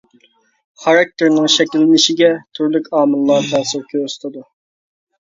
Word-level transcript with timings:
خاراكتېرنىڭ 0.85 1.49
شەكىللىنىشىگە 1.55 2.29
تۈرلۈك 2.61 2.89
ئامىللار 3.01 3.47
تەسىر 3.53 3.85
كۆرسىتىدۇ. 3.93 4.43